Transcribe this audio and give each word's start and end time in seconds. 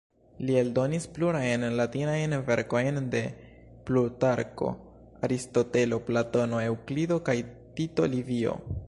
Li 0.45 0.53
eldonis 0.59 1.03
plurajn 1.17 1.65
latinajn 1.79 2.33
verkojn 2.47 2.97
de 3.15 3.21
Plutarko, 3.91 4.73
Aristotelo, 5.29 6.01
Platono, 6.09 6.65
Eŭklido 6.73 7.23
kaj 7.31 7.41
Tito 7.81 8.13
Livio. 8.17 8.61